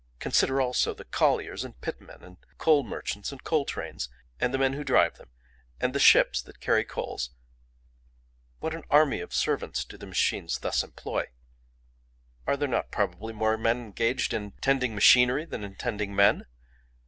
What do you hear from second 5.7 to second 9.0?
and the ships that carry coals—what an